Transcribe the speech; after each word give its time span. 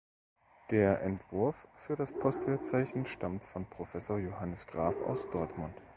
Der 0.71 1.03
Entwurf 1.03 1.67
für 1.75 1.95
das 1.95 2.11
Postwertzeichen 2.11 3.05
stammt 3.05 3.43
von 3.43 3.69
Professor 3.69 4.17
Johannes 4.17 4.65
Graf 4.65 4.99
aus 5.03 5.29
Dortmund. 5.29 5.75